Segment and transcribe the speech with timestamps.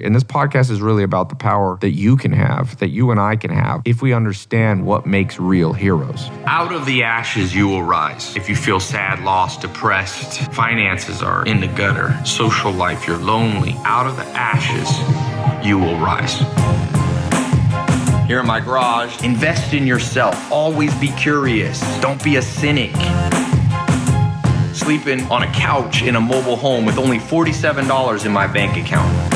[0.00, 3.20] And this podcast is really about the power that you can have, that you and
[3.20, 6.30] I can have, if we understand what makes real heroes.
[6.46, 8.34] Out of the ashes, you will rise.
[8.34, 13.74] If you feel sad, lost, depressed, finances are in the gutter, social life, you're lonely,
[13.84, 14.88] out of the ashes,
[15.62, 16.38] you will rise.
[18.26, 20.50] Here in my garage, invest in yourself.
[20.50, 21.82] Always be curious.
[22.00, 22.94] Don't be a cynic.
[24.74, 29.31] Sleeping on a couch in a mobile home with only $47 in my bank account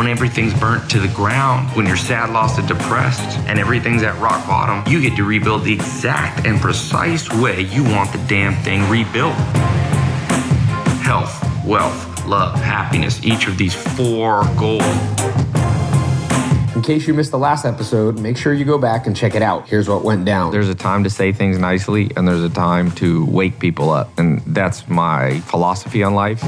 [0.00, 4.18] when everything's burnt to the ground, when you're sad, lost, and depressed, and everything's at
[4.18, 8.54] rock bottom, you get to rebuild the exact and precise way you want the damn
[8.64, 9.34] thing rebuilt.
[11.02, 14.80] Health, wealth, love, happiness, each of these four goals.
[16.74, 19.42] In case you missed the last episode, make sure you go back and check it
[19.42, 19.68] out.
[19.68, 20.50] Here's what went down.
[20.50, 24.18] There's a time to say things nicely, and there's a time to wake people up.
[24.18, 26.42] And that's my philosophy on life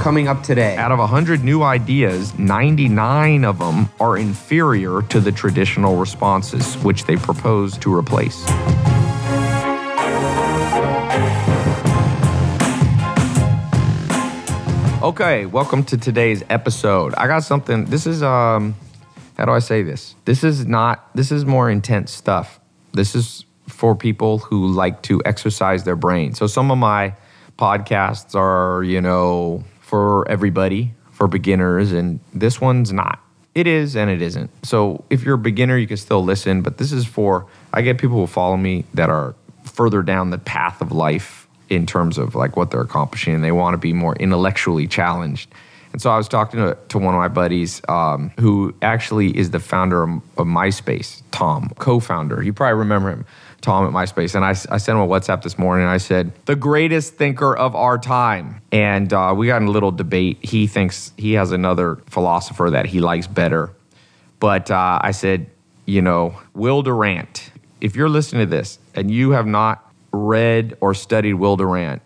[0.00, 0.76] coming up today.
[0.76, 7.04] Out of 100 new ideas, 99 of them are inferior to the traditional responses, which
[7.04, 8.42] they propose to replace.
[15.02, 17.14] Okay, welcome to today's episode.
[17.16, 17.84] I got something.
[17.84, 18.74] This is um
[19.36, 20.14] how do I say this?
[20.24, 22.58] This is not this is more intense stuff.
[22.92, 26.32] This is for people who like to exercise their brain.
[26.34, 27.14] So some of my
[27.58, 33.18] podcasts are, you know, for everybody, for beginners, and this one's not.
[33.56, 34.48] It is and it isn't.
[34.64, 37.98] So if you're a beginner, you can still listen, but this is for, I get
[37.98, 42.36] people who follow me that are further down the path of life in terms of
[42.36, 45.52] like what they're accomplishing and they want to be more intellectually challenged.
[45.92, 49.50] And so I was talking to, to one of my buddies um, who actually is
[49.50, 52.44] the founder of, of MySpace, Tom, co founder.
[52.44, 53.26] You probably remember him.
[53.60, 55.86] Tom at MySpace, and I, I sent him a WhatsApp this morning.
[55.86, 59.92] I said, "The greatest thinker of our time," and uh, we got in a little
[59.92, 60.38] debate.
[60.42, 63.70] He thinks he has another philosopher that he likes better,
[64.38, 65.50] but uh, I said,
[65.86, 67.50] you know, Will Durant.
[67.80, 72.02] If you're listening to this and you have not read or studied Will Durant,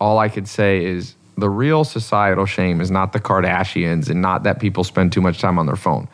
[0.00, 4.42] all I could say is the real societal shame is not the Kardashians and not
[4.42, 6.08] that people spend too much time on their phone.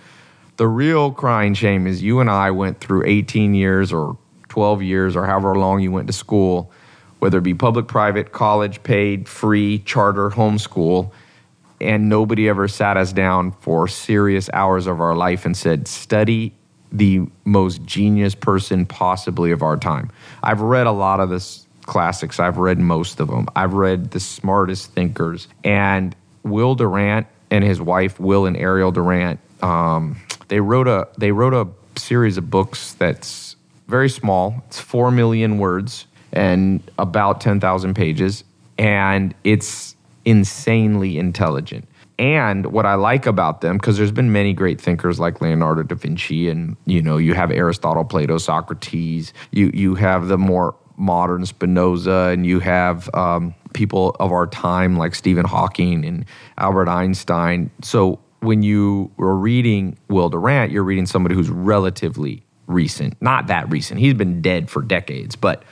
[0.57, 4.17] The real crying shame is you and I went through 18 years or
[4.55, 6.71] 12 years or however long you went to school,
[7.19, 11.11] whether it be public, private, college, paid, free, charter, homeschool,
[11.81, 16.55] and nobody ever sat us down for serious hours of our life and said, study
[16.93, 20.09] the most genius person possibly of our time.
[20.41, 22.39] I've read a lot of this classics.
[22.39, 23.49] I've read most of them.
[23.57, 25.49] I've read the smartest thinkers.
[25.65, 31.33] And Will Durant and his wife, Will and Ariel Durant, um, they wrote a they
[31.33, 31.67] wrote a
[31.99, 33.54] series of books that's
[33.89, 34.63] very small.
[34.67, 38.45] It's 4 million words and about 10,000 pages.
[38.79, 41.89] And it's insanely intelligent.
[42.19, 45.97] And what I like about them, because there's been many great thinkers like Leonardo da
[45.97, 51.45] Vinci, and you know, you have Aristotle, Plato, Socrates, you you have the more modern
[51.45, 56.25] Spinoza, and you have um, people of our time like Stephen Hawking and
[56.57, 57.71] Albert Einstein.
[57.83, 63.21] So when you were reading Will Durant, you're reading somebody who's relatively recent.
[63.21, 64.01] Not that recent.
[64.01, 65.63] He's been dead for decades, but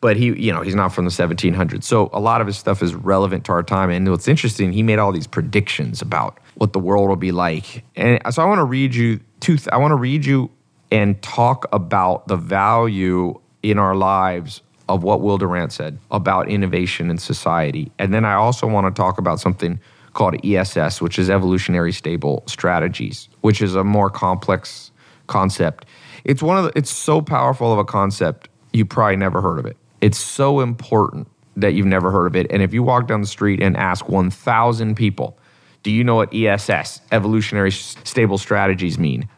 [0.00, 1.82] but he, you know, he's not from the 1700s.
[1.82, 3.90] So a lot of his stuff is relevant to our time.
[3.90, 7.82] And what's interesting, he made all these predictions about what the world will be like.
[7.96, 9.56] And so I want to read you two.
[9.56, 10.50] Th- I want to read you
[10.90, 17.10] and talk about the value in our lives of what Will Durant said about innovation
[17.10, 17.90] in society.
[17.98, 19.80] And then I also want to talk about something
[20.12, 24.90] called ESS, which is evolutionary stable strategies, which is a more complex
[25.26, 25.84] concept
[26.26, 29.64] it's one of the, it's so powerful of a concept, you probably never heard of
[29.64, 29.76] it.
[30.00, 32.48] It's so important that you've never heard of it.
[32.50, 35.38] And if you walk down the street and ask 1,000 people,
[35.84, 39.28] do you know what ESS, evolutionary stable strategies, mean?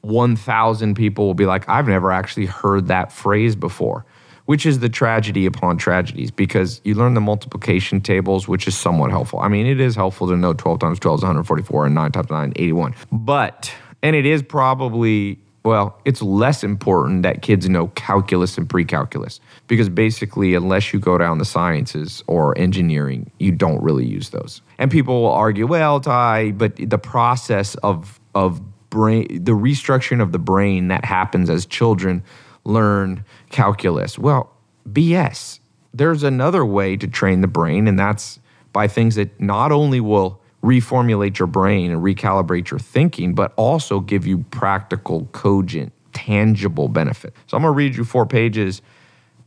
[0.00, 4.06] 1,000 people will be like, I've never actually heard that phrase before,
[4.46, 9.10] which is the tragedy upon tragedies because you learn the multiplication tables, which is somewhat
[9.10, 9.40] helpful.
[9.40, 12.30] I mean, it is helpful to know 12 times 12 is 144 and 9 times
[12.30, 12.94] 9 is 81.
[13.12, 13.70] But,
[14.02, 15.38] and it is probably
[15.68, 21.18] well, it's less important that kids know calculus and pre-calculus because basically, unless you go
[21.18, 24.62] down the sciences or engineering, you don't really use those.
[24.78, 30.32] And people will argue, well, Tai, but the process of of brain, the restructuring of
[30.32, 32.22] the brain that happens as children
[32.64, 34.18] learn calculus.
[34.18, 34.50] Well,
[34.90, 35.60] BS.
[35.92, 38.40] There's another way to train the brain, and that's
[38.72, 44.00] by things that not only will reformulate your brain and recalibrate your thinking, but also
[44.00, 47.34] give you practical, cogent, tangible benefit.
[47.46, 48.82] So I'm going to read you four pages.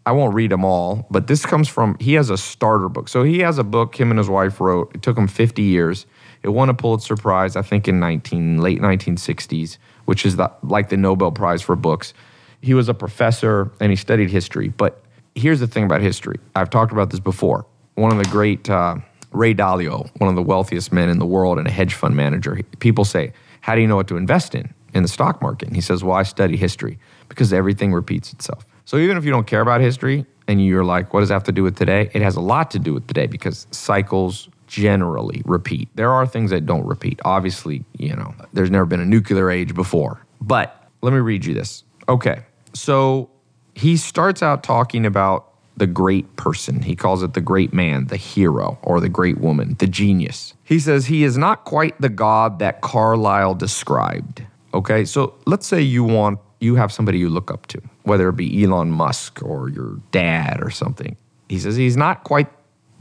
[0.06, 3.08] I won't read them all, but this comes from, he has a starter book.
[3.08, 4.96] So he has a book him and his wife wrote.
[4.96, 6.06] It took him 50 years.
[6.44, 10.90] It won a Pulitzer Prize, I think, in 19 late 1960s, which is the, like
[10.90, 12.13] the Nobel Prize for books.
[12.62, 14.69] He was a professor and he studied history.
[14.69, 15.04] But
[15.36, 16.40] here's the thing about history.
[16.56, 17.66] I've talked about this before.
[17.96, 18.98] One of the great uh,
[19.31, 22.60] Ray Dalio, one of the wealthiest men in the world and a hedge fund manager.
[22.80, 25.75] People say, "How do you know what to invest in in the stock market?" And
[25.75, 27.00] he says, "Well, I study history
[27.30, 31.13] because everything repeats itself." So even if you don't care about history and you're like,
[31.13, 33.07] "What does that have to do with today?" It has a lot to do with
[33.07, 35.89] today because cycles generally repeat.
[35.95, 37.19] There are things that don't repeat.
[37.25, 40.25] Obviously, you know, there's never been a nuclear age before.
[40.39, 41.84] But let me read you this.
[42.07, 42.39] Okay.
[42.74, 43.30] So
[43.75, 46.82] he starts out talking about the great person.
[46.82, 50.54] He calls it the great man, the hero, or the great woman, the genius.
[50.64, 54.44] He says he is not quite the God that Carlyle described.
[54.74, 58.36] Okay, so let's say you want you have somebody you look up to, whether it
[58.36, 61.18] be Elon Musk or your dad or something.
[61.50, 62.50] He says he's not quite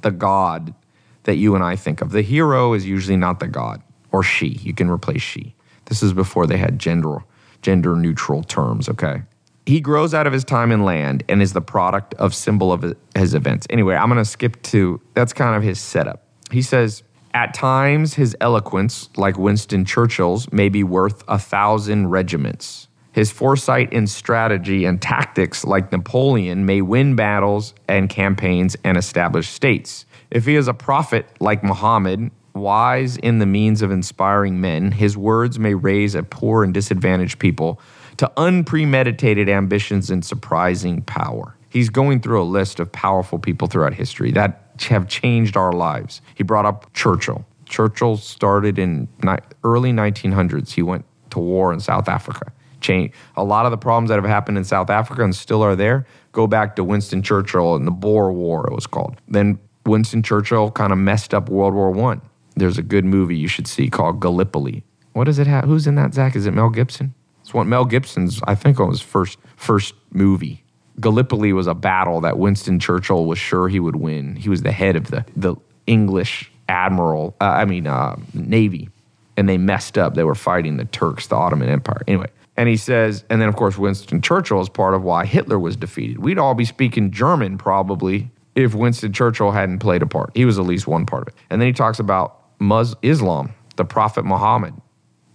[0.01, 0.75] the God
[1.25, 2.11] that you and I think of.
[2.11, 4.59] The hero is usually not the God or she.
[4.63, 5.55] You can replace she.
[5.85, 7.19] This is before they had gender
[7.63, 9.23] gender neutral terms, okay?
[9.71, 12.93] He grows out of his time in land and is the product of symbol of
[13.15, 13.69] his events.
[13.71, 16.27] Anyway, I'm going to skip to that's kind of his setup.
[16.51, 22.89] He says, at times, his eloquence, like Winston Churchill's, may be worth a thousand regiments.
[23.13, 29.49] His foresight in strategy and tactics, like Napoleon, may win battles and campaigns and establish
[29.49, 30.05] states.
[30.33, 35.17] If he is a prophet like Muhammad, wise in the means of inspiring men, his
[35.17, 37.81] words may raise a poor and disadvantaged people
[38.21, 41.57] to unpremeditated ambitions and surprising power.
[41.71, 46.21] He's going through a list of powerful people throughout history that have changed our lives.
[46.35, 47.47] He brought up Churchill.
[47.65, 49.09] Churchill started in
[49.65, 50.73] early 1900s.
[50.73, 52.53] He went to war in South Africa.
[52.83, 55.75] Change a lot of the problems that have happened in South Africa and still are
[55.75, 56.07] there.
[56.33, 58.67] Go back to Winston Churchill and the Boer War.
[58.67, 59.17] It was called.
[59.29, 62.21] Then Winston Churchill kind of messed up World War One.
[62.55, 64.85] There's a good movie you should see called Gallipoli.
[65.15, 65.65] What does it have?
[65.65, 66.13] Who's in that?
[66.13, 66.37] Zach?
[66.37, 67.15] Is it Mel Gibson?
[67.51, 70.63] It's Mel Gibson's, I think, on his first first movie.
[71.01, 74.37] Gallipoli was a battle that Winston Churchill was sure he would win.
[74.37, 75.57] He was the head of the the
[75.87, 78.89] English admiral, uh, I mean uh, navy,
[79.37, 80.15] and they messed up.
[80.15, 82.03] They were fighting the Turks, the Ottoman Empire.
[82.07, 85.59] Anyway, and he says, and then of course Winston Churchill is part of why Hitler
[85.59, 86.19] was defeated.
[86.19, 90.31] We'd all be speaking German probably if Winston Churchill hadn't played a part.
[90.35, 91.35] He was at least one part of it.
[91.51, 94.75] And then he talks about Mus- Islam, the Prophet Muhammad.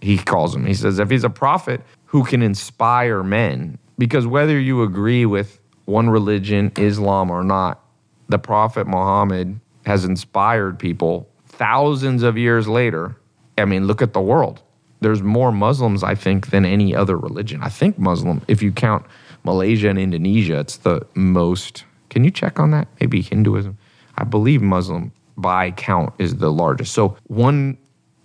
[0.00, 0.64] He calls him.
[0.66, 1.80] He says if he's a prophet,
[2.16, 3.78] who can inspire men.
[3.98, 7.84] Because whether you agree with one religion, Islam or not,
[8.30, 13.16] the Prophet Muhammad has inspired people thousands of years later.
[13.58, 14.62] I mean, look at the world.
[15.00, 17.60] There's more Muslims, I think, than any other religion.
[17.62, 19.04] I think Muslim, if you count
[19.44, 21.84] Malaysia and Indonesia, it's the most.
[22.08, 22.88] Can you check on that?
[22.98, 23.76] Maybe Hinduism.
[24.16, 26.94] I believe Muslim by count is the largest.
[26.94, 27.76] So one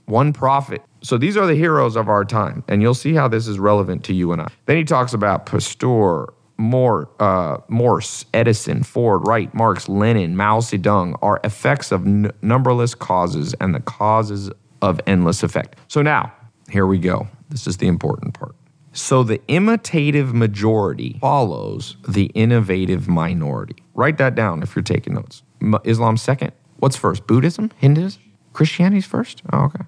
[0.05, 3.47] one prophet so these are the heroes of our time, and you'll see how this
[3.47, 4.47] is relevant to you and I.
[4.65, 11.17] Then he talks about Pasteur, Moore, uh, Morse, Edison, Ford, Wright, Marx, Lenin, Mao Zedong
[11.21, 14.51] are effects of n- numberless causes and the causes
[14.81, 15.75] of endless effect.
[15.87, 16.31] So now,
[16.69, 17.27] here we go.
[17.49, 18.55] This is the important part.
[18.93, 23.75] So the imitative majority follows the innovative minority.
[23.93, 25.43] Write that down if you're taking notes.
[25.83, 26.51] Islam second.
[26.77, 27.25] What's first?
[27.25, 27.71] Buddhism?
[27.77, 28.21] Hinduism?
[28.53, 29.43] Christianity's first?
[29.53, 29.85] Oh, okay.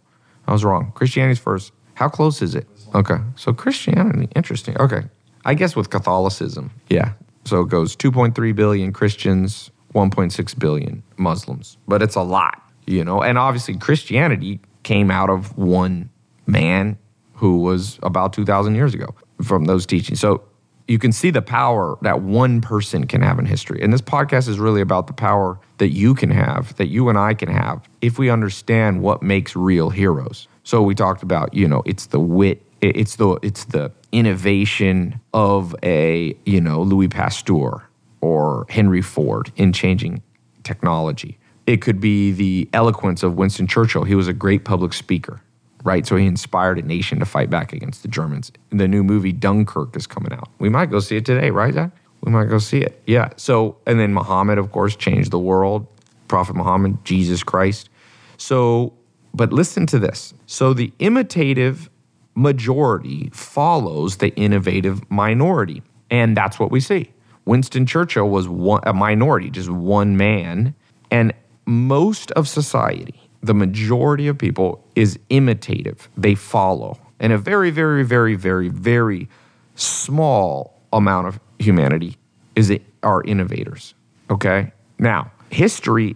[0.47, 0.91] I was wrong.
[0.95, 1.71] Christianity's first.
[1.95, 2.67] How close is it?
[2.95, 3.17] Okay.
[3.35, 4.77] So Christianity, interesting.
[4.79, 5.03] Okay.
[5.45, 7.13] I guess with Catholicism, yeah.
[7.45, 11.77] So it goes 2.3 billion Christians, 1.6 billion Muslims.
[11.87, 13.21] But it's a lot, you know.
[13.21, 16.09] And obviously Christianity came out of one
[16.45, 16.97] man
[17.33, 20.19] who was about 2,000 years ago from those teachings.
[20.19, 20.43] So
[20.87, 23.81] you can see the power that one person can have in history.
[23.81, 27.17] And this podcast is really about the power that you can have, that you and
[27.17, 30.47] I can have, if we understand what makes real heroes.
[30.63, 35.75] So we talked about, you know, it's the wit, it's the it's the innovation of
[35.83, 37.87] a, you know, Louis Pasteur
[38.21, 40.21] or Henry Ford in changing
[40.63, 41.37] technology.
[41.65, 44.03] It could be the eloquence of Winston Churchill.
[44.03, 45.41] He was a great public speaker
[45.83, 46.05] right?
[46.05, 48.51] So he inspired a nation to fight back against the Germans.
[48.69, 50.49] The new movie Dunkirk is coming out.
[50.59, 51.91] We might go see it today, right, Zach?
[52.21, 53.01] We might go see it.
[53.05, 53.29] Yeah.
[53.35, 55.87] So, and then Muhammad, of course, changed the world.
[56.27, 57.89] Prophet Muhammad, Jesus Christ.
[58.37, 58.93] So,
[59.33, 60.33] but listen to this.
[60.45, 61.89] So the imitative
[62.35, 65.83] majority follows the innovative minority.
[66.09, 67.11] And that's what we see.
[67.45, 70.73] Winston Churchill was one, a minority, just one man.
[71.11, 71.33] And
[71.65, 76.09] most of society the majority of people is imitative.
[76.17, 76.97] They follow.
[77.19, 79.29] And a very, very, very, very, very
[79.75, 82.17] small amount of humanity
[82.55, 83.93] is it, are innovators.
[84.29, 84.71] Okay?
[84.97, 86.15] Now, history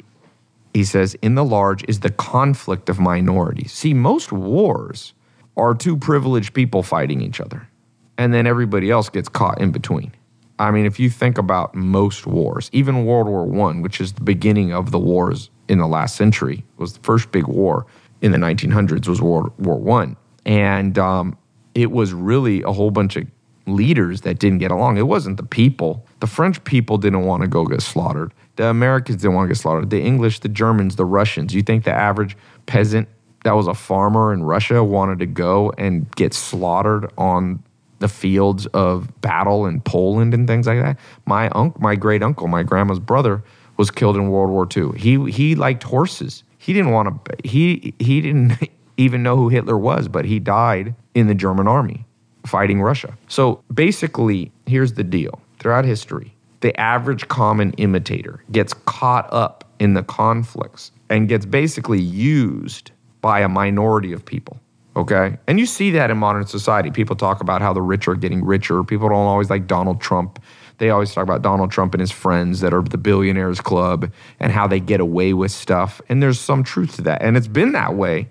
[0.77, 3.71] he says, in the large is the conflict of minorities.
[3.71, 5.15] See, most wars
[5.57, 7.67] are two privileged people fighting each other,
[8.15, 10.11] and then everybody else gets caught in between.
[10.59, 14.21] I mean, if you think about most wars, even World War One, which is the
[14.21, 17.85] beginning of the wars in the last century, was the first big war
[18.21, 21.37] in the 1900s was World War One, and um,
[21.75, 23.27] it was really a whole bunch of
[23.67, 24.97] leaders that didn't get along.
[24.97, 26.05] It wasn't the people.
[26.19, 28.33] The French people didn't want to go get slaughtered.
[28.55, 29.89] The Americans didn't want to get slaughtered.
[29.89, 31.53] The English, the Germans, the Russians.
[31.53, 33.07] You think the average peasant
[33.43, 37.63] that was a farmer in Russia wanted to go and get slaughtered on
[37.99, 40.97] the fields of battle in Poland and things like that?
[41.25, 43.43] My uncle, my great uncle, my grandma's brother
[43.77, 44.97] was killed in World War II.
[44.97, 46.43] He he liked horses.
[46.57, 47.35] He didn't want to.
[47.47, 52.05] He he didn't even know who Hitler was, but he died in the German army
[52.45, 53.15] fighting Russia.
[53.27, 59.93] So basically, here's the deal throughout history, the average common imitator gets caught up in
[59.93, 62.91] the conflicts and gets basically used
[63.21, 64.59] by a minority of people.
[64.95, 65.37] Okay.
[65.45, 66.89] And you see that in modern society.
[66.89, 68.83] People talk about how the rich are getting richer.
[68.83, 70.39] People don't always like Donald Trump.
[70.77, 74.51] They always talk about Donald Trump and his friends that are the billionaires club and
[74.51, 76.01] how they get away with stuff.
[76.07, 77.21] And there's some truth to that.
[77.21, 78.29] And it's been that way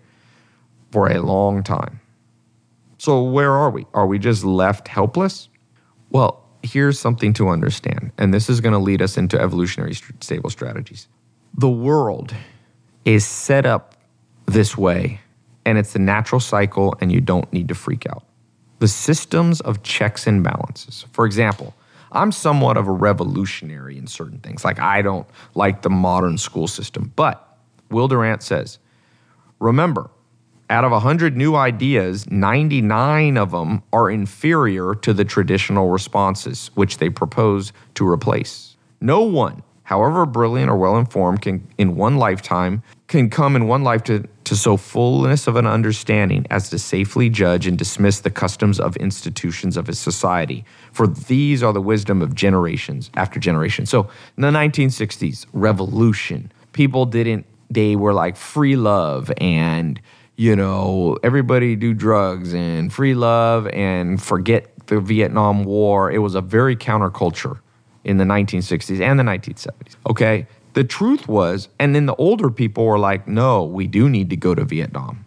[0.92, 2.00] for a long time.
[2.98, 3.86] So, where are we?
[3.92, 5.48] Are we just left helpless?
[6.10, 10.50] Well, here's something to understand, and this is going to lead us into evolutionary stable
[10.50, 11.08] strategies.
[11.54, 12.34] The world
[13.04, 13.94] is set up
[14.46, 15.20] this way,
[15.64, 18.24] and it's a natural cycle, and you don't need to freak out.
[18.78, 21.06] The systems of checks and balances.
[21.12, 21.74] For example,
[22.16, 24.64] I'm somewhat of a revolutionary in certain things.
[24.64, 27.12] Like, I don't like the modern school system.
[27.14, 27.58] But
[27.90, 28.78] Will Durant says,
[29.58, 30.11] remember,
[30.68, 36.99] out of 100 new ideas, 99 of them are inferior to the traditional responses, which
[36.99, 38.76] they propose to replace.
[39.00, 43.85] No one, however brilliant or well informed, can in one lifetime can come in one
[43.85, 48.30] life to, to so fullness of an understanding as to safely judge and dismiss the
[48.30, 50.64] customs of institutions of a society.
[50.92, 53.86] For these are the wisdom of generations after generation.
[53.86, 60.00] So in the 1960s, revolution, people didn't, they were like free love and
[60.36, 66.12] you know, everybody do drugs and free love and forget the Vietnam War.
[66.12, 67.58] It was a very counterculture
[68.04, 69.96] in the 1960s and the 1970s.
[70.08, 70.46] Okay.
[70.76, 74.37] The truth was, and then the older people were like, no, we do need to
[74.37, 75.25] go to Vietnam.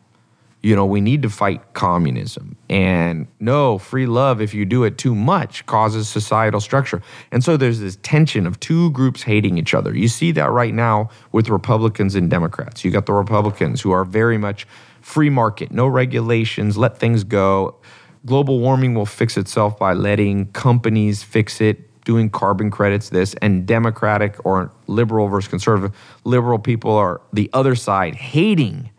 [0.62, 2.56] You know, we need to fight communism.
[2.70, 7.01] And no, free love, if you do it too much, causes societal structure.
[7.32, 9.98] And so there's this tension of two groups hating each other.
[9.98, 12.86] You see that right now with Republicans and Democrats.
[12.86, 14.68] You got the Republicans who are very much
[15.01, 17.75] free market, no regulations, let things go.
[18.24, 23.65] Global warming will fix itself by letting companies fix it, doing carbon credits, this, and
[23.65, 25.96] Democratic or liberal versus conservative.
[26.24, 28.89] Liberal people are the other side hating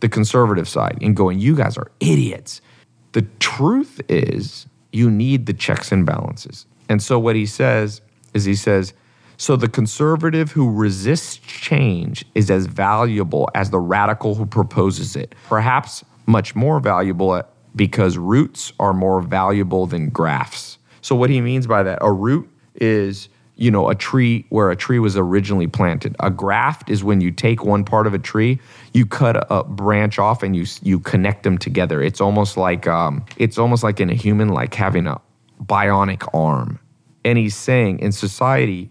[0.00, 2.60] the conservative side and going, you guys are idiots.
[3.12, 6.66] The truth is, you need the checks and balances.
[6.88, 8.00] And so what he says
[8.34, 8.94] is he says,
[9.36, 15.34] so the conservative who resists change is as valuable as the radical who proposes it.
[15.48, 20.78] Perhaps much more valuable uh, because roots are more valuable than grafts.
[21.02, 24.76] So what he means by that, a root is you know a tree where a
[24.76, 26.16] tree was originally planted.
[26.20, 28.58] A graft is when you take one part of a tree,
[28.94, 32.02] you cut a branch off and you you connect them together.
[32.02, 35.20] It's almost like um, it's almost like in a human like having a
[35.62, 36.78] bionic arm.
[37.24, 38.90] And he's saying in society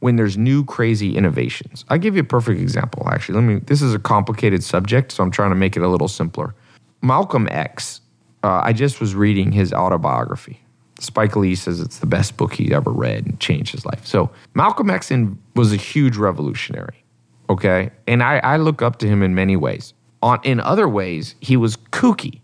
[0.00, 1.84] when there's new crazy innovations.
[1.88, 3.36] I'll give you a perfect example, actually.
[3.36, 6.08] Let me, this is a complicated subject, so I'm trying to make it a little
[6.08, 6.54] simpler.
[7.02, 8.00] Malcolm X,
[8.42, 10.59] uh, I just was reading his autobiography.
[11.00, 14.06] Spike Lee says it's the best book he ever read and changed his life.
[14.06, 15.10] So Malcolm X
[15.54, 17.04] was a huge revolutionary,
[17.48, 17.90] okay?
[18.06, 19.94] And I, I look up to him in many ways.
[20.22, 22.40] On, in other ways, he was kooky.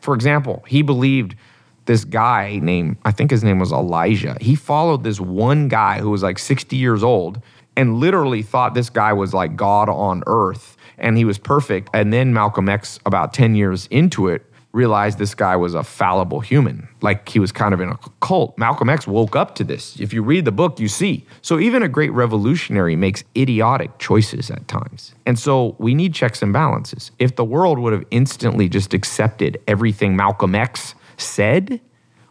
[0.00, 1.34] For example, he believed–
[1.90, 4.36] this guy named, I think his name was Elijah.
[4.40, 7.42] He followed this one guy who was like 60 years old
[7.76, 11.88] and literally thought this guy was like God on earth and he was perfect.
[11.92, 16.40] And then Malcolm X, about 10 years into it, realized this guy was a fallible
[16.40, 18.56] human, like he was kind of in a cult.
[18.56, 19.98] Malcolm X woke up to this.
[19.98, 21.26] If you read the book, you see.
[21.42, 25.14] So even a great revolutionary makes idiotic choices at times.
[25.26, 27.10] And so we need checks and balances.
[27.18, 31.80] If the world would have instantly just accepted everything Malcolm X said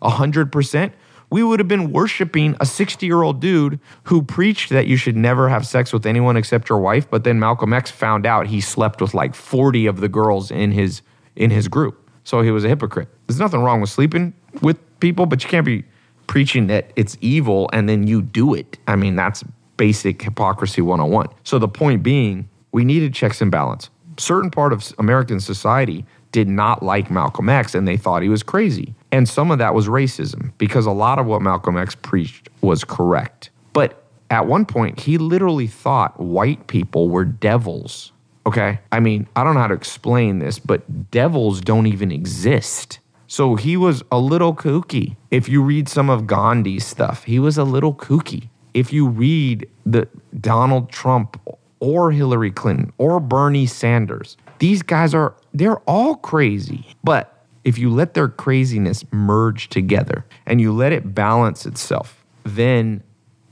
[0.01, 0.93] 100%,
[1.31, 5.15] we would have been worshiping a 60 year old dude who preached that you should
[5.15, 7.09] never have sex with anyone except your wife.
[7.09, 10.71] But then Malcolm X found out he slept with like 40 of the girls in
[10.71, 11.01] his
[11.35, 12.08] in his group.
[12.29, 13.07] So he was a hypocrite.
[13.25, 15.83] There's nothing wrong with sleeping with people, but you can't be
[16.27, 18.77] preaching that it's evil and then you do it.
[18.87, 19.43] I mean, that's
[19.77, 21.29] basic hypocrisy 101.
[21.43, 23.89] So the point being, we needed checks and balance.
[24.19, 28.43] Certain part of American society did not like Malcolm X and they thought he was
[28.43, 28.93] crazy.
[29.11, 32.83] And some of that was racism because a lot of what Malcolm X preached was
[32.83, 33.49] correct.
[33.73, 38.11] But at one point, he literally thought white people were devils.
[38.49, 38.79] Okay.
[38.91, 42.97] I mean, I don't know how to explain this, but devils don't even exist.
[43.27, 45.17] So he was a little kooky.
[45.29, 48.49] If you read some of Gandhi's stuff, he was a little kooky.
[48.73, 50.07] If you read the
[50.41, 51.39] Donald Trump
[51.79, 56.87] or Hillary Clinton or Bernie Sanders, these guys are they're all crazy.
[57.03, 63.03] But if you let their craziness merge together and you let it balance itself, then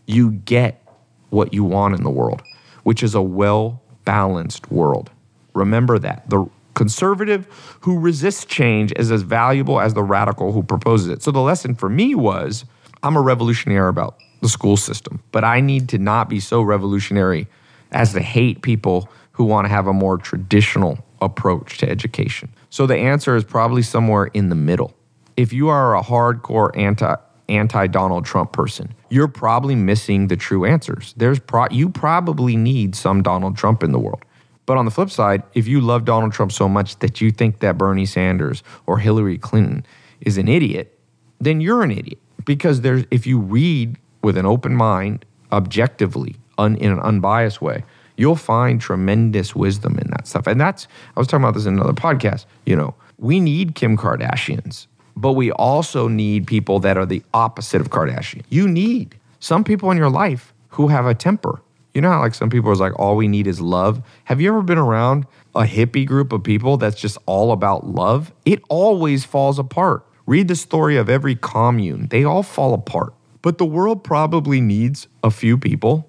[0.08, 0.84] you get
[1.30, 2.42] what you want in the world,
[2.82, 5.12] which is a well balanced world.
[5.54, 6.30] Remember that.
[6.30, 7.46] The conservative
[7.82, 11.22] who resists change is as valuable as the radical who proposes it.
[11.22, 12.64] So the lesson for me was
[13.04, 17.48] I'm a revolutionary about the school system, but I need to not be so revolutionary
[17.92, 22.50] as to hate people who want to have a more traditional approach to education.
[22.70, 24.94] So the answer is probably somewhere in the middle.
[25.36, 27.14] If you are a hardcore anti
[27.50, 31.14] anti Donald Trump person, you're probably missing the true answers.
[31.18, 34.24] There's pro- you probably need some Donald Trump in the world.
[34.66, 37.60] But on the flip side, if you love Donald Trump so much that you think
[37.60, 39.86] that Bernie Sanders or Hillary Clinton
[40.20, 41.00] is an idiot,
[41.40, 46.76] then you're an idiot because there's if you read with an open mind, objectively, un,
[46.76, 47.84] in an unbiased way,
[48.18, 50.48] you'll find tremendous wisdom in that stuff.
[50.48, 52.46] And that's I was talking about this in another podcast.
[52.66, 57.82] You know, we need Kim Kardashians but we also need people that are the opposite
[57.82, 58.44] of Kardashian.
[58.50, 61.62] You need some people in your life who have a temper.
[61.94, 64.04] You know how like some people are like, all we need is love.
[64.26, 68.32] Have you ever been around a hippie group of people that's just all about love?
[68.46, 70.06] It always falls apart.
[70.28, 72.08] Read the story of every commune.
[72.10, 73.16] They all fall apart.
[73.42, 76.08] But the world probably needs a few people,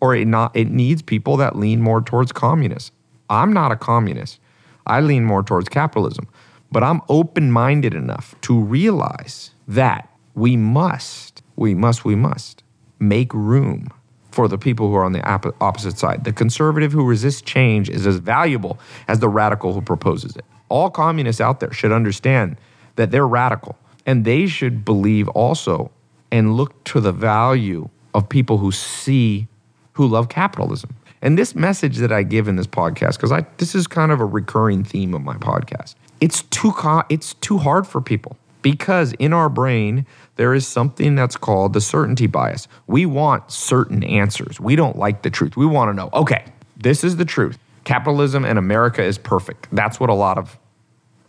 [0.00, 2.90] or it not it needs people that lean more towards communists.
[3.30, 4.40] I'm not a communist.
[4.86, 6.28] I lean more towards capitalism.
[6.72, 12.64] But I'm open minded enough to realize that we must, we must, we must
[12.98, 13.88] make room
[14.30, 15.22] for the people who are on the
[15.60, 16.24] opposite side.
[16.24, 20.46] The conservative who resists change is as valuable as the radical who proposes it.
[20.70, 22.56] All communists out there should understand
[22.96, 25.90] that they're radical and they should believe also
[26.30, 29.46] and look to the value of people who see,
[29.92, 30.96] who love capitalism.
[31.20, 34.20] And this message that I give in this podcast, because I this is kind of
[34.20, 36.72] a recurring theme of my podcast it's too
[37.08, 40.06] it's too hard for people because in our brain
[40.36, 42.68] there is something that's called the certainty bias.
[42.86, 44.60] We want certain answers.
[44.60, 45.56] We don't like the truth.
[45.56, 46.44] We want to know, okay,
[46.76, 47.58] this is the truth.
[47.84, 49.66] Capitalism and America is perfect.
[49.72, 50.58] That's what a lot of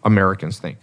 [0.03, 0.77] Americans think.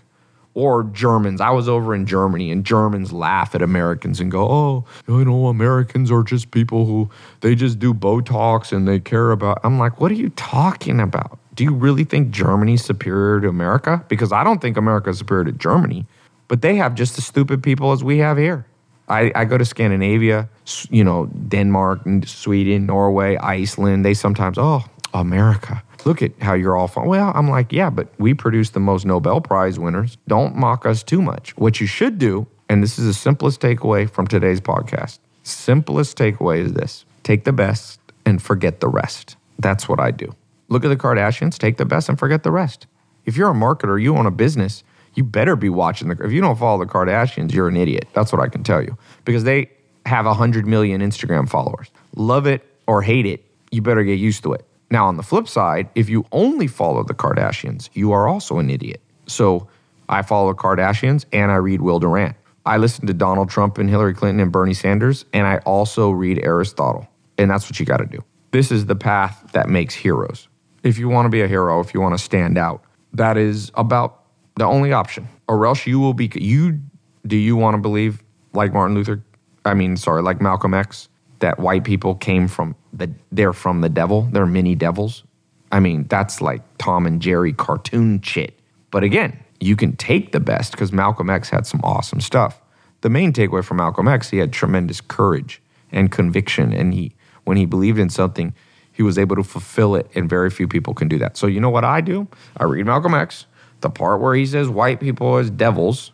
[0.55, 1.41] Or Germans.
[1.41, 5.47] I was over in Germany and Germans laugh at Americans and go, oh, you know,
[5.47, 7.09] Americans are just people who
[7.43, 9.61] they just do Botox and they care about.
[9.63, 11.39] I'm like, what are you talking about?
[11.61, 14.03] Do you really think Germany's superior to America?
[14.09, 16.07] Because I don't think America is superior to Germany,
[16.49, 18.65] but they have just as stupid people as we have here.
[19.11, 20.49] I, I go to Scandinavia,
[20.89, 24.07] you know, Denmark, Sweden, Norway, Iceland.
[24.07, 25.83] They sometimes, oh, America.
[26.07, 27.07] Look at how you're all fun.
[27.09, 30.17] Well, I'm like, yeah, but we produce the most Nobel Prize winners.
[30.29, 31.55] Don't mock us too much.
[31.59, 36.65] What you should do, and this is the simplest takeaway from today's podcast simplest takeaway
[36.65, 39.37] is this take the best and forget the rest.
[39.59, 40.35] That's what I do.
[40.71, 42.87] Look at the Kardashians, take the best and forget the rest.
[43.27, 46.25] If you're a marketer, you own a business, you better be watching the.
[46.25, 48.07] If you don't follow the Kardashians, you're an idiot.
[48.15, 49.71] That's what I can tell you because they
[50.07, 51.91] have 100 million Instagram followers.
[52.15, 54.65] Love it or hate it, you better get used to it.
[54.91, 58.71] Now, on the flip side, if you only follow the Kardashians, you are also an
[58.71, 59.01] idiot.
[59.27, 59.69] So
[60.09, 62.37] I follow the Kardashians and I read Will Durant.
[62.67, 66.41] I listen to Donald Trump and Hillary Clinton and Bernie Sanders, and I also read
[66.45, 67.09] Aristotle.
[67.39, 68.23] And that's what you got to do.
[68.51, 70.49] This is the path that makes heroes
[70.83, 73.71] if you want to be a hero, if you want to stand out, that is
[73.75, 74.25] about
[74.57, 75.29] the only option.
[75.49, 76.81] Or else you will be you
[77.27, 79.23] do you want to believe like Martin Luther
[79.65, 81.09] I mean, sorry, like Malcolm X
[81.41, 85.25] that white people came from the they're from the devil, they're mini devils.
[85.73, 88.59] I mean, that's like Tom and Jerry cartoon shit.
[88.91, 92.61] But again, you can take the best because Malcolm X had some awesome stuff.
[93.03, 95.63] The main takeaway from Malcolm X, he had tremendous courage
[95.93, 97.15] and conviction and he
[97.45, 98.55] when he believed in something,
[99.01, 101.39] he was able to fulfill it, and very few people can do that.
[101.39, 102.29] So, you know what I do?
[102.59, 103.47] I read Malcolm X,
[103.81, 106.13] the part where he says white people as devils.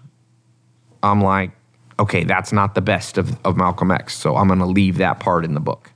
[1.03, 1.51] I'm like,
[1.99, 4.16] okay, that's not the best of, of Malcolm X.
[4.16, 5.90] So I'm going to leave that part in the book.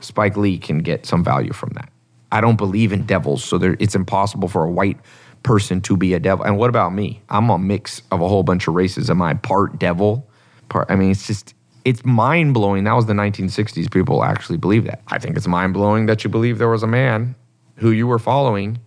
[0.00, 1.90] Spike Lee can get some value from that.
[2.30, 4.98] I don't believe in devils, so there, it's impossible for a white
[5.42, 6.44] person to be a devil.
[6.44, 7.22] And what about me?
[7.30, 9.08] I'm a mix of a whole bunch of races.
[9.08, 10.28] Am I part devil?
[10.68, 10.90] Part.
[10.90, 12.84] I mean, it's just it's mind blowing.
[12.84, 13.90] That was the 1960s.
[13.92, 15.02] People actually believe that.
[15.08, 17.34] I think it's mind blowing that you believe there was a man
[17.76, 18.78] who you were following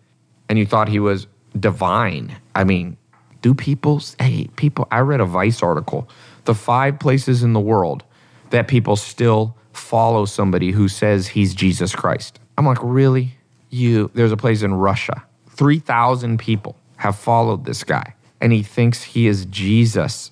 [0.49, 1.27] and you thought he was
[1.60, 2.36] divine.
[2.56, 2.97] I mean,
[3.41, 6.08] do people, hey, people, I read a Vice article,
[6.45, 8.03] the five places in the world
[8.51, 12.39] that people still follow somebody who says he's Jesus Christ.
[12.58, 13.36] I'm like, really?
[13.69, 15.23] You, there's a place in Russia.
[15.49, 20.32] 3,000 people have followed this guy and he thinks he is Jesus.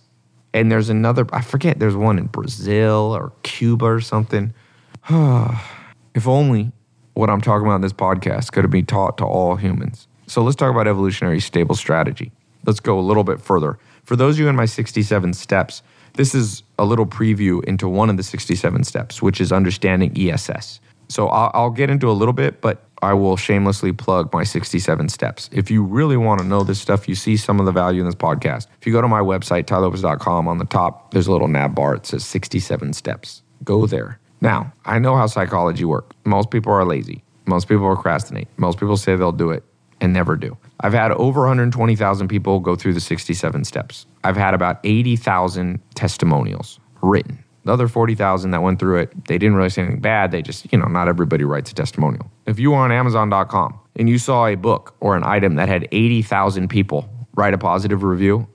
[0.53, 4.53] And there's another, I forget, there's one in Brazil or Cuba or something.
[5.09, 6.71] if only
[7.13, 10.07] what I'm talking about in this podcast could have been taught to all humans.
[10.27, 12.31] So let's talk about evolutionary stable strategy.
[12.65, 13.77] Let's go a little bit further.
[14.03, 15.83] For those of you in my 67 steps,
[16.13, 20.79] this is a little preview into one of the 67 steps, which is understanding ESS.
[21.11, 25.09] So I'll, I'll, get into a little bit, but I will shamelessly plug my 67
[25.09, 25.49] steps.
[25.51, 28.05] If you really want to know this stuff, you see some of the value in
[28.05, 28.67] this podcast.
[28.79, 31.95] If you go to my website, tailopez.com, on the top, there's a little nav bar.
[31.95, 33.41] It says 67 steps.
[33.63, 34.19] Go there.
[34.39, 36.15] Now, I know how psychology works.
[36.23, 37.23] Most people are lazy.
[37.45, 38.47] Most people procrastinate.
[38.57, 39.63] Most people say they'll do it
[39.99, 40.57] and never do.
[40.79, 44.05] I've had over 120,000 people go through the 67 steps.
[44.23, 47.43] I've had about 80,000 testimonials written.
[47.63, 50.31] The other 40,000 that went through it, they didn't really say anything bad.
[50.31, 52.31] They just, you know, not everybody writes a testimonial.
[52.45, 55.87] If you were on Amazon.com and you saw a book or an item that had
[55.91, 58.47] 80,000 people write a positive review,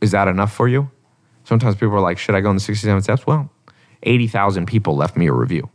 [0.00, 0.90] is that enough for you?
[1.44, 3.26] Sometimes people are like, should I go in the 67 steps?
[3.26, 3.50] Well,
[4.02, 5.68] 80,000 people left me a review.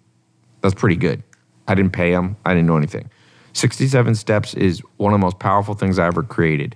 [0.61, 1.23] That's pretty good.
[1.67, 3.09] I didn't pay them, I didn't know anything.
[3.53, 6.75] 67 Steps is one of the most powerful things I ever created.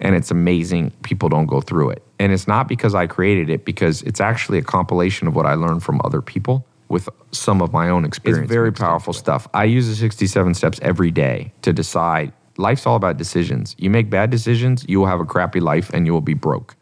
[0.00, 2.02] And it's amazing people don't go through it.
[2.18, 5.54] And it's not because I created it, because it's actually a compilation of what I
[5.54, 8.44] learned from other people with some of my own experience.
[8.44, 9.48] It's very powerful stuff.
[9.54, 12.32] I use the 67 steps every day to decide.
[12.58, 13.74] Life's all about decisions.
[13.78, 16.76] You make bad decisions, you will have a crappy life and you will be broke.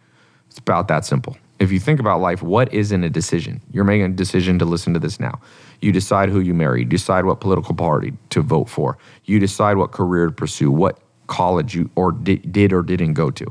[0.49, 3.61] It's about that simple if you think about life, what isn't a decision?
[3.71, 5.41] You're making a decision to listen to this now.
[5.83, 8.97] You decide who you marry, you decide what political party to vote for,
[9.27, 10.99] you decide what career to pursue, what
[11.31, 13.47] college you or did or didn't go to.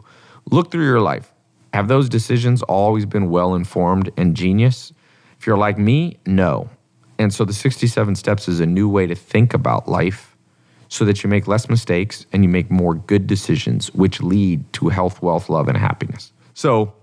[0.51, 1.33] Look through your life.
[1.73, 4.93] Have those decisions always been well informed and genius?
[5.39, 6.69] If you're like me, no.
[7.17, 10.35] And so the 67 steps is a new way to think about life
[10.89, 14.89] so that you make less mistakes and you make more good decisions, which lead to
[14.89, 16.31] health, wealth, love, and happiness.
[16.53, 16.93] So,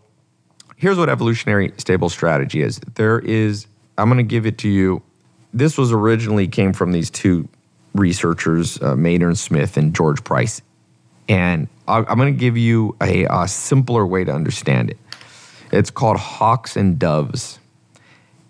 [0.76, 3.66] here's what evolutionary stable strategy is there is
[3.98, 5.02] i'm going to give it to you
[5.52, 7.48] this was originally came from these two
[7.96, 10.62] researchers uh, maynard smith and george price.
[11.28, 14.98] And i'm going to give you a, a simpler way to understand it.
[15.72, 17.58] It's called hawks and doves.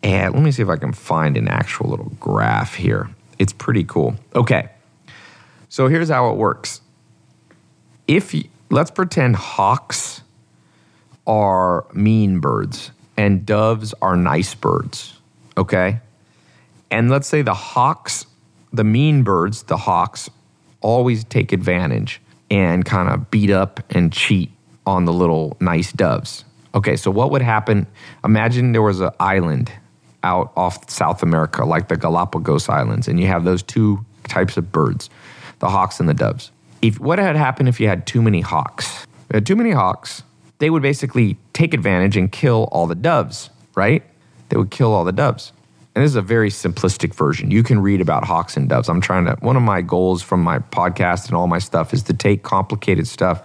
[0.03, 3.11] And let me see if i can find an actual little graph here.
[3.39, 4.17] It's pretty cool.
[4.35, 4.71] Okay.
[5.69, 6.81] So here's how it works.
[8.07, 10.23] If you, let's pretend hawks
[11.27, 15.19] are mean birds and doves are nice birds.
[15.57, 16.01] Okay?
[16.91, 18.27] And let's say the hawks,
[18.77, 20.31] the mean birds, the hawks,
[20.81, 24.51] always take advantage and kind of beat up and cheat
[24.87, 26.45] on the little nice doves.
[26.75, 27.87] Okay, so what would happen?
[28.25, 29.73] Imagine there was an island
[30.23, 34.71] out off South America, like the Galapagos Islands, and you have those two types of
[34.71, 35.09] birds,
[35.59, 36.51] the hawks and the doves.
[36.83, 39.07] If what had happened if you had too many hawks?
[39.45, 40.23] Too many hawks,
[40.59, 44.03] they would basically take advantage and kill all the doves, right?
[44.49, 45.53] They would kill all the doves.
[45.97, 47.51] And this is a very simplistic version.
[47.51, 48.91] You can read about hawks and doves.
[48.91, 52.03] I'm trying to, one of my goals from my podcast and all my stuff is
[52.03, 53.43] to take complicated stuff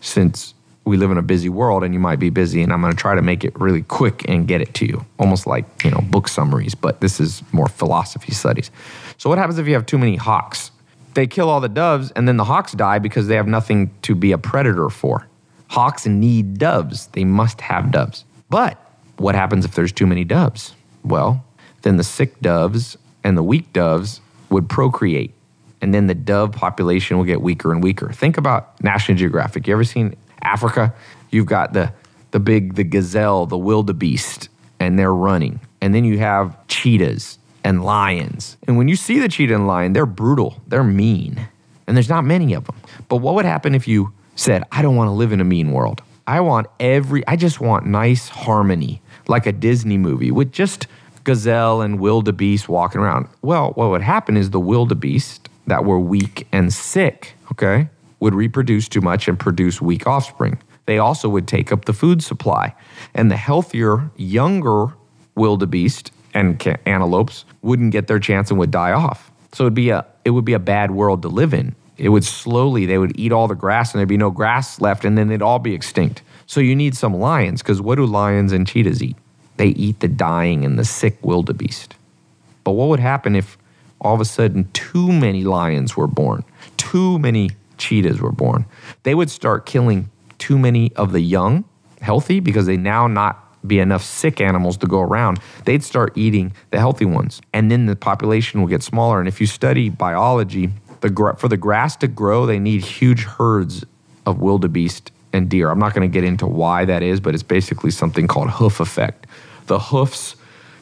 [0.00, 0.52] since
[0.84, 2.98] we live in a busy world and you might be busy and I'm going to
[2.98, 5.06] try to make it really quick and get it to you.
[5.20, 8.72] Almost like, you know, book summaries, but this is more philosophy studies.
[9.16, 10.72] So what happens if you have too many hawks?
[11.14, 14.16] They kill all the doves and then the hawks die because they have nothing to
[14.16, 15.28] be a predator for.
[15.68, 17.06] Hawks need doves.
[17.12, 18.24] They must have doves.
[18.50, 18.76] But
[19.18, 20.74] what happens if there's too many doves?
[21.04, 21.44] Well,
[21.82, 25.34] then the sick doves and the weak doves would procreate.
[25.80, 28.12] And then the dove population will get weaker and weaker.
[28.12, 29.66] Think about National Geographic.
[29.66, 30.94] You ever seen Africa?
[31.30, 31.92] You've got the
[32.30, 35.60] the big the gazelle, the wildebeest, and they're running.
[35.80, 38.56] And then you have cheetahs and lions.
[38.66, 41.48] And when you see the cheetah and lion, they're brutal, they're mean.
[41.86, 42.76] And there's not many of them.
[43.08, 45.72] But what would happen if you said, I don't want to live in a mean
[45.72, 46.02] world.
[46.26, 50.86] I want every, I just want nice harmony, like a Disney movie with just
[51.24, 53.28] gazelle and wildebeest walking around.
[53.42, 57.88] Well, what would happen is the wildebeest that were weak and sick, okay,
[58.20, 60.58] would reproduce too much and produce weak offspring.
[60.86, 62.74] They also would take up the food supply.
[63.14, 64.86] And the healthier, younger
[65.34, 69.30] wildebeest and antelopes wouldn't get their chance and would die off.
[69.52, 72.24] So it'd be a it would be a bad world to live in it would
[72.24, 75.28] slowly, they would eat all the grass and there'd be no grass left and then
[75.28, 76.22] they'd all be extinct.
[76.46, 79.16] So you need some lions because what do lions and cheetahs eat?
[79.56, 81.94] They eat the dying and the sick wildebeest.
[82.64, 83.58] But what would happen if
[84.00, 86.44] all of a sudden too many lions were born,
[86.76, 88.64] too many cheetahs were born,
[89.02, 91.64] they would start killing too many of the young,
[92.00, 95.38] healthy, because they now not be enough sick animals to go around.
[95.64, 99.20] They'd start eating the healthy ones, and then the population will get smaller.
[99.20, 103.84] And if you study biology, the for the grass to grow, they need huge herds
[104.26, 105.70] of wildebeest and deer.
[105.70, 108.80] I'm not going to get into why that is, but it's basically something called hoof
[108.80, 109.26] effect.
[109.66, 110.36] The hoofs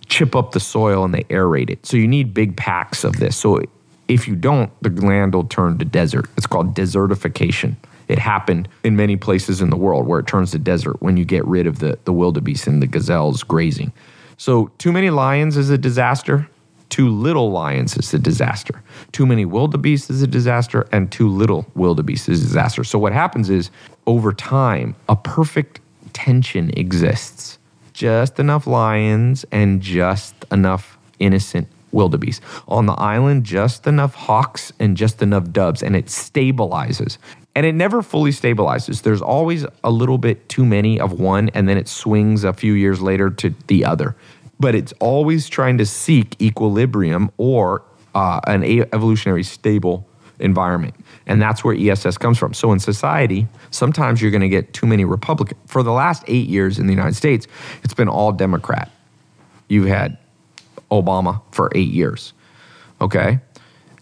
[0.06, 1.86] chip up the soil and they aerate it.
[1.86, 3.36] So you need big packs of this.
[3.36, 3.60] So
[4.08, 6.28] if you don't, the land will turn to desert.
[6.36, 7.76] It's called desertification.
[8.08, 11.24] It happened in many places in the world where it turns to desert when you
[11.24, 13.92] get rid of the, the wildebeest and the gazelles grazing.
[14.36, 16.48] So too many lions is a disaster.
[16.90, 18.82] Too little lions is a disaster.
[19.12, 22.84] Too many wildebeest is a disaster, and too little wildebeest is a disaster.
[22.84, 23.70] So what happens is
[24.06, 25.80] over time, a perfect
[26.12, 27.58] tension exists.
[27.92, 32.42] Just enough lions and just enough innocent wildebeest.
[32.68, 37.18] On the island, just enough hawks and just enough doves, and it stabilizes.
[37.54, 39.02] And it never fully stabilizes.
[39.02, 42.74] There's always a little bit too many of one, and then it swings a few
[42.74, 44.16] years later to the other.
[44.60, 47.82] But it's always trying to seek equilibrium or
[48.14, 50.06] uh, an evolutionary stable
[50.38, 50.94] environment.
[51.26, 52.54] And that's where ESS comes from.
[52.54, 55.58] So in society, sometimes you're going to get too many Republican.
[55.66, 57.46] For the last eight years in the United States,
[57.82, 58.90] it's been all Democrat.
[59.68, 60.18] You've had
[60.90, 62.32] Obama for eight years.
[63.00, 63.40] Okay.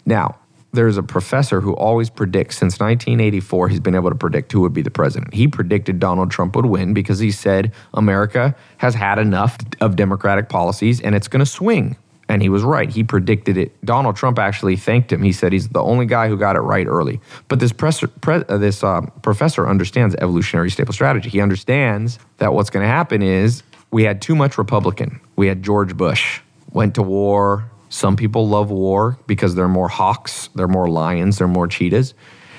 [0.05, 0.39] Now,
[0.71, 4.73] there's a professor who always predicts since 1984 he's been able to predict who would
[4.73, 5.33] be the president.
[5.33, 10.49] He predicted Donald Trump would win because he said America has had enough of democratic
[10.49, 11.97] policies and it's going to swing.
[12.27, 12.91] And he was right.
[12.91, 13.83] He predicted it.
[13.83, 15.23] Donald Trump actually thanked him.
[15.23, 17.19] He said he's the only guy who got it right early.
[17.47, 17.91] But this, pre,
[18.27, 21.29] uh, this uh, professor understands evolutionary stable strategy.
[21.29, 25.19] He understands that what's going to happen is we had too much Republican.
[25.37, 30.49] We had George Bush went to war, some people love war because they're more hawks,
[30.55, 32.13] they're more lions, they're more cheetahs.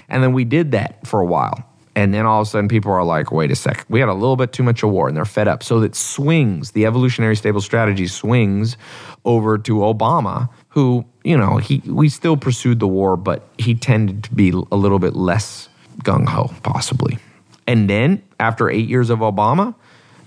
[0.08, 1.64] And then we did that for a while.
[1.96, 4.14] And then all of a sudden, people are like, wait a sec, we had a
[4.14, 5.62] little bit too much of war and they're fed up.
[5.62, 8.76] So it swings, the evolutionary stable strategy swings
[9.24, 14.24] over to Obama, who, you know, he, we still pursued the war, but he tended
[14.24, 15.68] to be a little bit less
[16.02, 17.18] gung ho, possibly.
[17.66, 19.74] And then after eight years of Obama,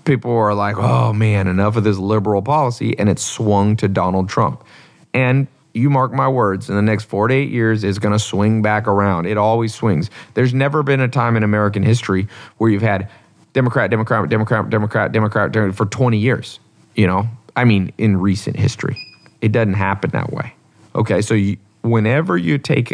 [0.04, 2.96] people were like, oh man, enough of this liberal policy.
[2.98, 4.64] And it swung to Donald Trump.
[5.14, 8.18] And you mark my words, in the next four to eight years, is going to
[8.18, 9.26] swing back around.
[9.26, 10.10] It always swings.
[10.34, 13.08] There's never been a time in American history where you've had
[13.52, 16.60] Democrat, Democrat, Democrat, Democrat, Democrat for 20 years.
[16.94, 18.96] You know, I mean, in recent history,
[19.40, 20.54] it doesn't happen that way.
[20.94, 22.92] Okay, so you, whenever you take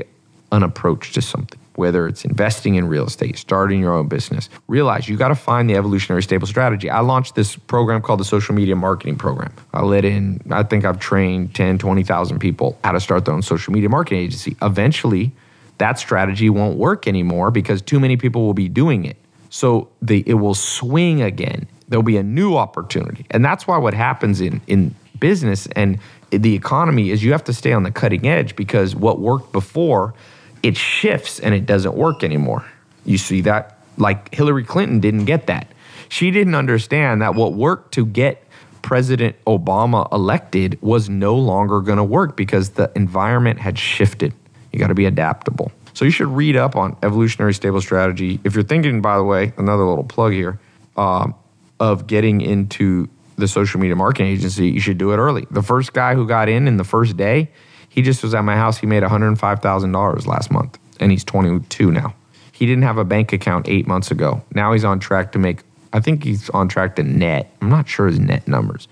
[0.52, 5.08] an approach to something, whether it's investing in real estate, starting your own business, realize
[5.08, 6.90] you got to find the evolutionary stable strategy.
[6.90, 9.52] I launched this program called the Social Media Marketing Program.
[9.72, 13.42] I let in, I think I've trained 10, 20,000 people how to start their own
[13.42, 14.56] social media marketing agency.
[14.62, 15.32] Eventually,
[15.78, 19.16] that strategy won't work anymore because too many people will be doing it.
[19.48, 21.66] So the, it will swing again.
[21.88, 23.26] There'll be a new opportunity.
[23.30, 25.98] And that's why what happens in, in business and
[26.30, 30.14] the economy is you have to stay on the cutting edge because what worked before
[30.62, 32.64] it shifts and it doesn't work anymore.
[33.04, 33.78] You see that?
[33.96, 35.68] Like Hillary Clinton didn't get that.
[36.08, 38.44] She didn't understand that what worked to get
[38.82, 44.34] President Obama elected was no longer going to work because the environment had shifted.
[44.72, 45.70] You got to be adaptable.
[45.92, 48.40] So you should read up on evolutionary stable strategy.
[48.44, 50.58] If you're thinking, by the way, another little plug here,
[50.96, 51.34] um,
[51.78, 55.46] of getting into the social media marketing agency, you should do it early.
[55.50, 57.50] The first guy who got in in the first day,
[57.90, 58.79] he just was at my house.
[58.79, 62.14] He made $105,000 last month, and he's 22 now.
[62.53, 64.42] He didn't have a bank account eight months ago.
[64.55, 67.53] Now he's on track to make, I think he's on track to net.
[67.61, 68.87] I'm not sure his net numbers,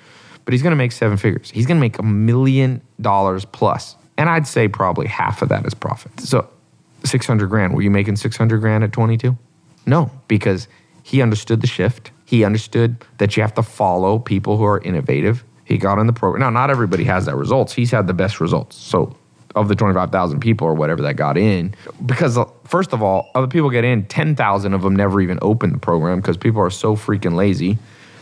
[0.45, 1.51] but he's going to make seven figures.
[1.51, 3.97] He's going to make a million dollars plus.
[4.17, 6.21] And I'd say probably half of that is profit.
[6.21, 6.49] So
[7.05, 7.75] 600 grand.
[7.75, 9.37] Were you making 600 grand at 22?
[9.87, 10.67] No, because
[11.03, 12.11] he understood the shift.
[12.25, 15.45] He understood that you have to follow people who are innovative.
[15.69, 16.41] He got in the program.
[16.41, 17.75] Now, not everybody has that results.
[17.75, 18.75] He's had the best results.
[18.75, 19.15] So,
[19.55, 21.75] of the 25,000 people or whatever that got in,
[22.07, 25.73] because uh, first of all, other people get in, 10,000 of them never even open
[25.73, 27.77] the program because people are so freaking lazy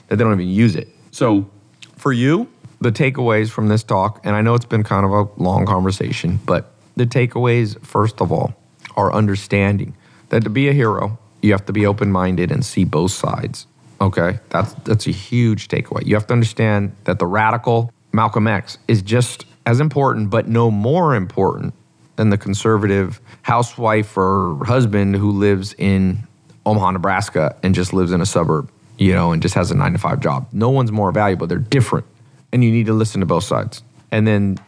[0.09, 0.89] that they don't even use it.
[1.13, 1.49] So,
[1.97, 2.49] for you,
[2.81, 6.41] the takeaways from this talk, and I know it's been kind of a long conversation,
[6.45, 8.57] but the takeaways, first of all,
[8.97, 9.95] are understanding
[10.31, 13.69] that to be a hero, you have to be open minded and see both sides.
[14.01, 16.05] Okay, that's that's a huge takeaway.
[16.05, 20.71] You have to understand that the radical Malcolm X is just as important, but no
[20.71, 21.75] more important
[22.17, 26.19] than the conservative housewife or husband who lives in
[26.65, 29.93] Omaha, Nebraska, and just lives in a suburb, you know, and just has a nine
[29.93, 30.47] to five job.
[30.53, 31.47] No one's more valuable.
[31.47, 32.07] They're different,
[32.53, 33.83] and you need to listen to both sides.
[34.13, 34.59] And then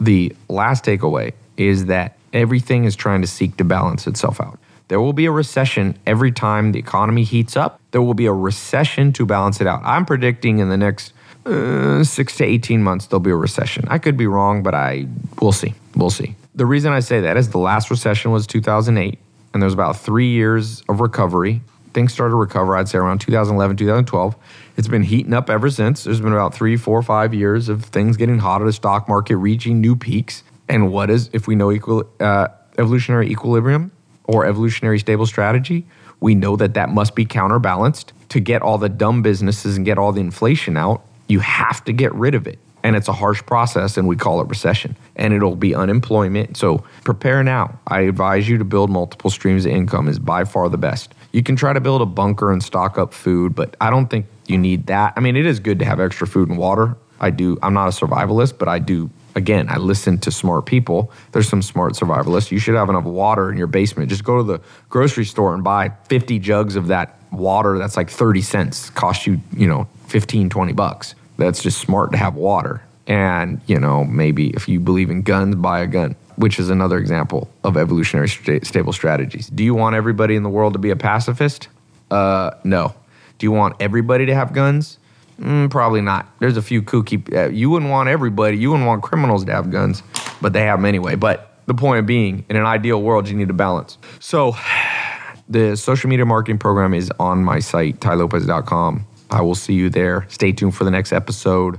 [0.00, 4.58] the last takeaway is that Everything is trying to seek to balance itself out.
[4.92, 7.80] There will be a recession every time the economy heats up.
[7.92, 9.80] There will be a recession to balance it out.
[9.84, 11.14] I'm predicting in the next
[11.46, 13.86] uh, six to 18 months, there'll be a recession.
[13.88, 15.06] I could be wrong, but I
[15.40, 15.72] we'll see.
[15.96, 16.36] We'll see.
[16.54, 19.18] The reason I say that is the last recession was 2008,
[19.54, 21.62] and there's about three years of recovery.
[21.94, 24.36] Things started to recover, I'd say around 2011, 2012.
[24.76, 26.04] It's been heating up ever since.
[26.04, 29.80] There's been about three, four, five years of things getting hotter, the stock market reaching
[29.80, 30.42] new peaks.
[30.68, 33.90] And what is, if we know equal, uh, evolutionary equilibrium
[34.24, 35.86] or evolutionary stable strategy,
[36.20, 39.98] we know that that must be counterbalanced to get all the dumb businesses and get
[39.98, 41.02] all the inflation out.
[41.28, 42.58] You have to get rid of it.
[42.84, 44.96] And it's a harsh process, and we call it recession.
[45.14, 46.56] And it'll be unemployment.
[46.56, 47.78] So prepare now.
[47.86, 51.14] I advise you to build multiple streams of income is by far the best.
[51.30, 54.26] You can try to build a bunker and stock up food, but I don't think
[54.46, 55.12] you need that.
[55.16, 56.96] I mean, it is good to have extra food and water.
[57.20, 57.56] I do.
[57.62, 59.10] I'm not a survivalist, but I do.
[59.34, 61.10] Again, I listen to smart people.
[61.32, 62.50] There's some smart survivalists.
[62.50, 64.10] You should have enough water in your basement.
[64.10, 68.10] Just go to the grocery store and buy 50 jugs of that water that's like
[68.10, 68.90] 30 cents.
[68.90, 71.14] Cost you, you know, 15, 20 bucks.
[71.38, 72.82] That's just smart to have water.
[73.06, 76.98] And, you know, maybe if you believe in guns, buy a gun, which is another
[76.98, 79.48] example of evolutionary sta- stable strategies.
[79.48, 81.68] Do you want everybody in the world to be a pacifist?
[82.10, 82.94] Uh, no.
[83.38, 84.98] Do you want everybody to have guns?
[85.40, 86.28] Mm, probably not.
[86.38, 87.34] There's a few kooky.
[87.34, 88.56] Uh, you wouldn't want everybody.
[88.56, 90.02] You wouldn't want criminals to have guns,
[90.40, 91.14] but they have them anyway.
[91.14, 93.98] But the point being, in an ideal world, you need a balance.
[94.20, 94.56] So,
[95.48, 99.06] the social media marketing program is on my site, tailopez.com.
[99.30, 100.26] I will see you there.
[100.28, 101.78] Stay tuned for the next episode.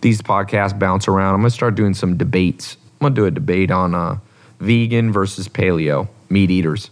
[0.00, 1.34] These podcasts bounce around.
[1.34, 2.76] I'm gonna start doing some debates.
[3.00, 4.18] I'm gonna do a debate on uh,
[4.60, 6.90] vegan versus paleo meat eaters.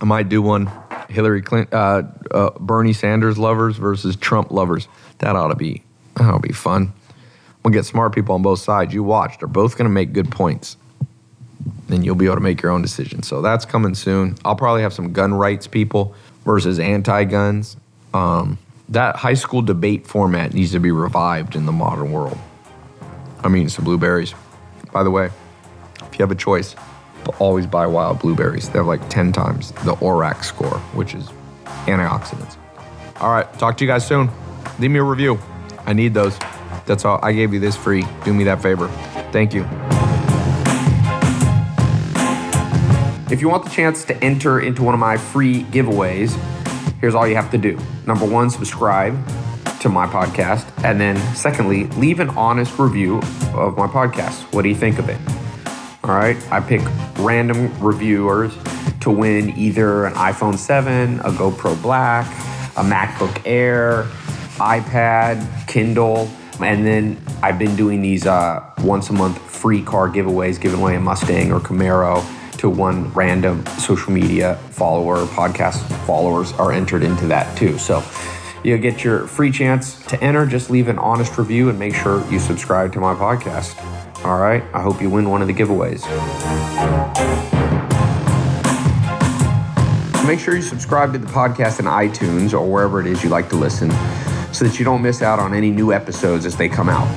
[0.00, 0.70] I might do one
[1.12, 4.88] Hillary Clinton, uh, uh, Bernie Sanders lovers versus Trump lovers.
[5.18, 5.82] That ought to be
[6.16, 6.92] that'll be fun.
[7.62, 8.92] We'll get smart people on both sides.
[8.92, 10.76] You watch; they're both going to make good points,
[11.88, 13.22] and you'll be able to make your own decision.
[13.22, 14.36] So that's coming soon.
[14.44, 17.76] I'll probably have some gun rights people versus anti-guns.
[18.12, 22.38] Um, that high school debate format needs to be revived in the modern world.
[23.42, 24.34] I'm eating some blueberries.
[24.92, 25.30] By the way,
[26.02, 26.76] if you have a choice,
[27.38, 28.68] always buy wild blueberries.
[28.68, 31.28] They have like 10 times the ORAC score, which is
[31.86, 32.56] antioxidants.
[33.20, 34.30] All right, talk to you guys soon.
[34.78, 35.38] Leave me a review.
[35.86, 36.38] I need those.
[36.86, 37.20] That's all.
[37.22, 38.04] I gave you this free.
[38.24, 38.88] Do me that favor.
[39.32, 39.62] Thank you.
[43.32, 46.36] If you want the chance to enter into one of my free giveaways,
[47.00, 47.78] here's all you have to do.
[48.06, 49.16] Number one, subscribe
[49.80, 50.70] to my podcast.
[50.84, 53.18] And then, secondly, leave an honest review
[53.54, 54.52] of my podcast.
[54.52, 55.41] What do you think of it?
[56.04, 56.36] All right.
[56.50, 56.80] I pick
[57.18, 58.52] random reviewers
[59.02, 62.26] to win either an iPhone 7, a GoPro Black,
[62.76, 64.04] a MacBook Air,
[64.56, 66.28] iPad, Kindle.
[66.60, 70.96] And then I've been doing these uh, once a month free car giveaways, giving away
[70.96, 72.24] a Mustang or Camaro
[72.58, 77.78] to one random social media follower, podcast followers are entered into that too.
[77.78, 78.04] So
[78.64, 80.46] you'll get your free chance to enter.
[80.46, 84.01] Just leave an honest review and make sure you subscribe to my podcast.
[84.24, 84.62] All right.
[84.72, 86.02] I hope you win one of the giveaways.
[90.26, 93.48] Make sure you subscribe to the podcast in iTunes or wherever it is you like
[93.48, 93.90] to listen
[94.52, 97.08] so that you don't miss out on any new episodes as they come out.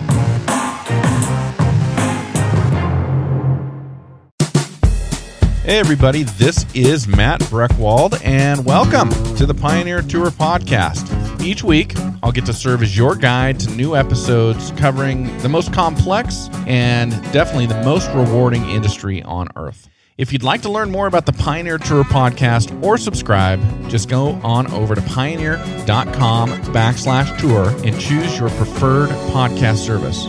[5.65, 11.25] Hey, everybody, this is Matt Breckwald, and welcome to the Pioneer Tour podcast.
[11.45, 15.71] Each week, I'll get to serve as your guide to new episodes covering the most
[15.71, 19.88] complex and definitely the most rewarding industry on earth.
[20.17, 23.60] If you'd like to learn more about the Pioneer Tour podcast or subscribe,
[23.91, 30.25] just go on over to pioneer.com backslash tour and choose your preferred podcast service.